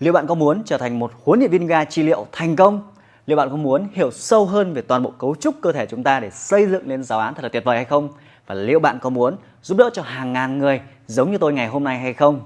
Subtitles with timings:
[0.00, 2.82] Liệu bạn có muốn trở thành một huấn luyện viên ga trị liệu thành công?
[3.26, 6.02] Liệu bạn có muốn hiểu sâu hơn về toàn bộ cấu trúc cơ thể chúng
[6.02, 8.08] ta để xây dựng nên giáo án thật là tuyệt vời hay không?
[8.46, 11.68] Và liệu bạn có muốn giúp đỡ cho hàng ngàn người giống như tôi ngày
[11.68, 12.40] hôm nay hay không?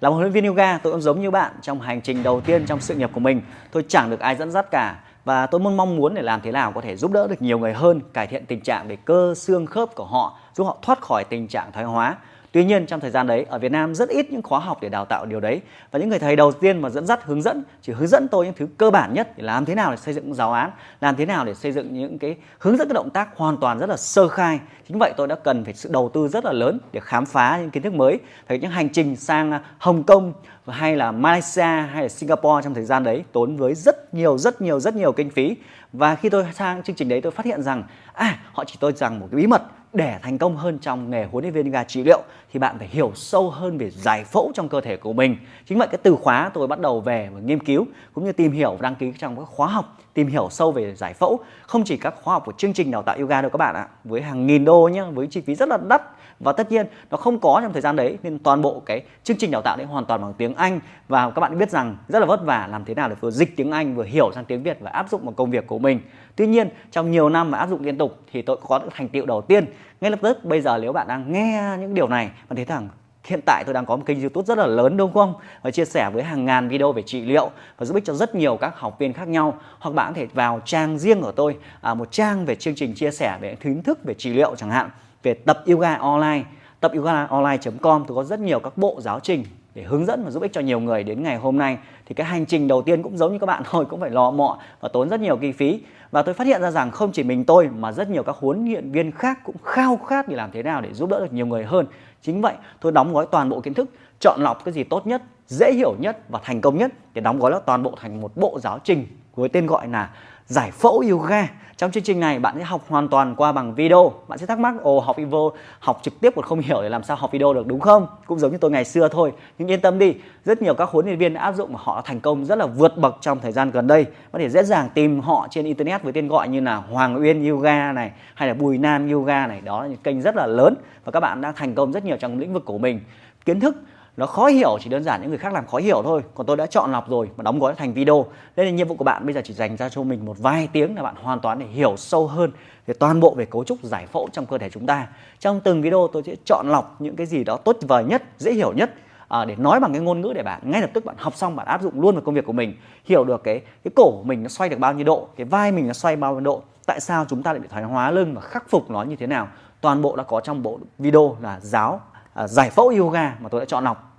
[0.00, 2.40] Là một huấn luyện viên yoga, tôi cũng giống như bạn trong hành trình đầu
[2.40, 3.40] tiên trong sự nghiệp của mình.
[3.70, 6.52] Tôi chẳng được ai dẫn dắt cả và tôi muốn mong muốn để làm thế
[6.52, 9.34] nào có thể giúp đỡ được nhiều người hơn, cải thiện tình trạng về cơ
[9.36, 12.16] xương khớp của họ, giúp họ thoát khỏi tình trạng thoái hóa
[12.54, 14.88] Tuy nhiên trong thời gian đấy ở Việt Nam rất ít những khóa học để
[14.88, 15.60] đào tạo điều đấy.
[15.90, 18.44] Và những người thầy đầu tiên mà dẫn dắt hướng dẫn chỉ hướng dẫn tôi
[18.44, 21.16] những thứ cơ bản nhất để làm thế nào để xây dựng giáo án, làm
[21.16, 23.88] thế nào để xây dựng những cái hướng dẫn các động tác hoàn toàn rất
[23.88, 24.60] là sơ khai.
[24.88, 27.58] Chính vậy tôi đã cần phải sự đầu tư rất là lớn để khám phá
[27.60, 30.32] những kiến thức mới, phải những hành trình sang à, Hồng Kông
[30.66, 34.60] hay là Malaysia hay là Singapore trong thời gian đấy tốn với rất nhiều rất
[34.60, 35.56] nhiều rất nhiều kinh phí.
[35.92, 38.92] Và khi tôi sang chương trình đấy tôi phát hiện rằng à họ chỉ tôi
[38.92, 39.62] rằng một cái bí mật
[39.94, 42.88] để thành công hơn trong nghề huấn luyện viên yoga trị liệu thì bạn phải
[42.88, 45.36] hiểu sâu hơn về giải phẫu trong cơ thể của mình.
[45.66, 48.52] Chính vậy cái từ khóa tôi bắt đầu về và nghiên cứu cũng như tìm
[48.52, 51.38] hiểu và đăng ký trong các khóa học, tìm hiểu sâu về giải phẫu.
[51.62, 53.88] Không chỉ các khóa học của chương trình đào tạo yoga đâu các bạn ạ,
[54.04, 56.02] với hàng nghìn đô nhá, với chi phí rất là đắt.
[56.40, 59.36] Và tất nhiên nó không có trong thời gian đấy nên toàn bộ cái chương
[59.36, 60.80] trình đào tạo đấy hoàn toàn bằng tiếng Anh.
[61.08, 63.56] Và các bạn biết rằng rất là vất vả làm thế nào để vừa dịch
[63.56, 66.00] tiếng Anh vừa hiểu sang tiếng Việt và áp dụng vào công việc của mình.
[66.36, 69.08] Tuy nhiên trong nhiều năm mà áp dụng liên tục thì tôi có được thành
[69.08, 69.64] tựu đầu tiên
[70.00, 72.88] ngay lập tức bây giờ nếu bạn đang nghe những điều này bạn thấy rằng
[73.24, 75.34] hiện tại tôi đang có một kênh youtube rất là lớn đúng không?
[75.62, 78.34] Và chia sẻ với hàng ngàn video về trị liệu và giúp ích cho rất
[78.34, 79.58] nhiều các học viên khác nhau.
[79.78, 82.94] Hoặc bạn có thể vào trang riêng của tôi à, một trang về chương trình
[82.94, 84.90] chia sẻ về kiến thức về trị liệu chẳng hạn
[85.22, 86.42] về tập yoga online
[86.80, 90.30] tập yoga online.com tôi có rất nhiều các bộ giáo trình để hướng dẫn và
[90.30, 91.78] giúp ích cho nhiều người đến ngày hôm nay.
[92.06, 94.30] Thì cái hành trình đầu tiên cũng giống như các bạn thôi, cũng phải lò
[94.30, 95.80] mọ và tốn rất nhiều kinh phí.
[96.10, 98.64] Và tôi phát hiện ra rằng không chỉ mình tôi, mà rất nhiều các huấn
[98.64, 101.46] luyện viên khác cũng khao khát để làm thế nào để giúp đỡ được nhiều
[101.46, 101.86] người hơn.
[102.22, 105.22] Chính vậy, tôi đóng gói toàn bộ kiến thức, chọn lọc cái gì tốt nhất,
[105.46, 108.36] dễ hiểu nhất và thành công nhất, để đóng gói nó toàn bộ thành một
[108.36, 110.10] bộ giáo trình với tên gọi là
[110.46, 111.48] giải phẫu yoga.
[111.76, 114.12] Trong chương trình này, bạn sẽ học hoàn toàn qua bằng video.
[114.28, 117.02] Bạn sẽ thắc mắc, ồ, học video, học trực tiếp còn không hiểu để làm
[117.02, 118.06] sao học video được, đúng không?
[118.26, 119.32] Cũng giống như tôi ngày xưa thôi.
[119.58, 120.14] Nhưng yên tâm đi,
[120.44, 122.58] rất nhiều các huấn luyện viên đã áp dụng và họ đã thành công rất
[122.58, 124.06] là vượt bậc trong thời gian gần đây.
[124.32, 127.48] Có thể dễ dàng tìm họ trên internet với tên gọi như là Hoàng Uyên
[127.48, 129.60] Yoga này, hay là Bùi Nam Yoga này.
[129.60, 130.74] Đó là những kênh rất là lớn
[131.04, 133.00] và các bạn đang thành công rất nhiều trong lĩnh vực của mình.
[133.44, 133.76] Kiến thức
[134.16, 136.22] nó khó hiểu chỉ đơn giản những người khác làm khó hiểu thôi.
[136.34, 138.26] Còn tôi đã chọn lọc rồi và đóng gói thành video.
[138.56, 139.24] Nên là nhiệm vụ của bạn.
[139.24, 141.66] Bây giờ chỉ dành ra cho mình một vài tiếng là bạn hoàn toàn để
[141.66, 142.50] hiểu sâu hơn
[142.86, 145.06] về toàn bộ về cấu trúc giải phẫu trong cơ thể chúng ta.
[145.38, 148.52] Trong từng video tôi sẽ chọn lọc những cái gì đó tốt vời nhất dễ
[148.52, 148.94] hiểu nhất
[149.28, 151.56] à, để nói bằng cái ngôn ngữ để bạn ngay lập tức bạn học xong
[151.56, 152.74] bạn áp dụng luôn vào công việc của mình.
[153.04, 155.72] Hiểu được cái cái cổ của mình nó xoay được bao nhiêu độ cái vai
[155.72, 158.34] mình nó xoay bao nhiêu độ tại sao chúng ta lại bị thoái hóa lưng
[158.34, 159.48] và khắc phục nó như thế nào.
[159.80, 162.00] Toàn bộ đã có trong bộ video là giáo
[162.34, 164.10] À, giải phẫu yoga mà tôi đã chọn lọc.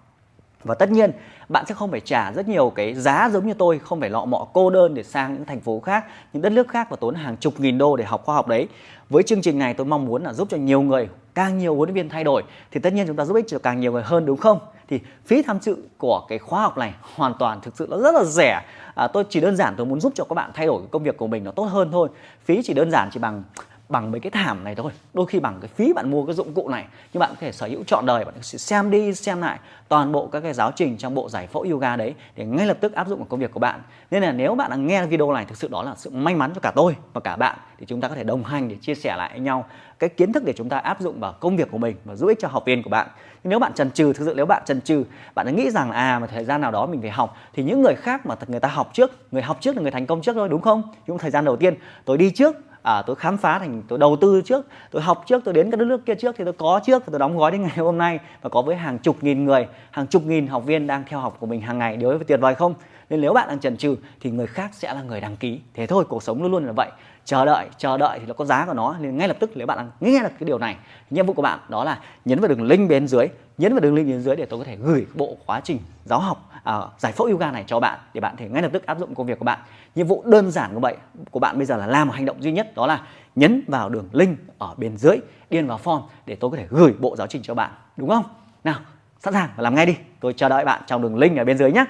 [0.64, 1.12] Và tất nhiên
[1.50, 4.26] bạn sẽ không phải trả rất nhiều cái giá giống như tôi không phải lọ
[4.26, 7.16] mọ cô đơn để sang những thành phố khác những đất nước khác và tốn
[7.16, 8.68] hàng chục nghìn đô để học khoa học đấy.
[9.10, 11.90] Với chương trình này tôi mong muốn là giúp cho nhiều người càng nhiều huấn
[11.90, 14.04] luyện viên thay đổi thì tất nhiên chúng ta giúp ích cho càng nhiều người
[14.04, 14.60] hơn đúng không?
[14.88, 18.14] Thì phí tham dự của cái khóa học này hoàn toàn thực sự nó rất
[18.14, 18.62] là rẻ.
[18.96, 21.18] À, tôi chỉ đơn giản tôi muốn giúp cho các bạn thay đổi công việc
[21.18, 22.10] của mình nó tốt hơn thôi.
[22.46, 23.44] Phí chỉ đơn giản chỉ bằng
[23.90, 24.92] bằng mấy cái thảm này thôi.
[25.14, 27.52] Đôi khi bằng cái phí bạn mua cái dụng cụ này, nhưng bạn có thể
[27.52, 30.72] sở hữu trọn đời, bạn sẽ xem đi, xem lại toàn bộ các cái giáo
[30.76, 33.40] trình trong bộ giải phẫu yoga đấy để ngay lập tức áp dụng vào công
[33.40, 33.82] việc của bạn.
[34.12, 36.52] Nên là nếu bạn đang nghe video này, thực sự đó là sự may mắn
[36.56, 38.96] cho cả tôi và cả bạn, thì chúng ta có thể đồng hành để chia
[38.96, 39.66] sẻ lại với nhau
[40.00, 42.28] cái kiến thức để chúng ta áp dụng vào công việc của mình và giúp
[42.28, 43.08] ích cho học viên của bạn.
[43.44, 45.04] Nhưng nếu bạn chần chừ, thực sự nếu bạn chần chừ,
[45.36, 47.82] bạn đã nghĩ rằng à mà thời gian nào đó mình phải học, thì những
[47.82, 50.34] người khác mà người ta học trước, người học trước là người thành công trước
[50.34, 50.84] thôi, đúng không?
[51.08, 51.76] Những thời gian đầu tiên,
[52.06, 55.42] tôi đi trước à, tôi khám phá thành tôi đầu tư trước tôi học trước
[55.46, 57.52] tôi đến các đất nước kia trước thì tôi có trước và tôi đóng gói
[57.52, 60.66] đến ngày hôm nay và có với hàng chục nghìn người hàng chục nghìn học
[60.66, 61.98] viên đang theo học của mình hàng ngày.
[61.98, 62.74] Điều ấy tuyệt vời không?
[63.10, 65.60] Nên nếu bạn đang chần chừ thì người khác sẽ là người đăng ký.
[65.74, 66.90] Thế thôi cuộc sống luôn luôn là vậy
[67.26, 68.96] chờ đợi chờ đợi thì nó có giá của nó.
[69.00, 70.76] Nên ngay lập tức nếu bạn nghe được cái điều này
[71.10, 73.28] nhiệm vụ của bạn đó là nhấn vào đường link bên dưới
[73.58, 76.20] nhấn vào đường link bên dưới để tôi có thể gửi bộ quá trình giáo
[76.20, 79.00] học à, giải phẫu yoga này cho bạn để bạn thể ngay lập tức áp
[79.00, 79.60] dụng công việc của bạn.
[79.96, 80.96] Nhiệm vụ đơn giản của vậy
[81.32, 83.02] của bạn bây giờ là làm một hành động duy nhất đó là
[83.36, 85.18] nhấn vào đường link ở bên dưới
[85.50, 87.72] điền vào form để tôi có thể gửi bộ giáo trình cho bạn.
[87.98, 88.24] Đúng không?
[88.64, 88.80] Nào
[89.20, 89.96] sẵn sàng và làm ngay đi.
[90.20, 91.86] Tôi chờ đợi bạn trong đường link ở bên dưới nhé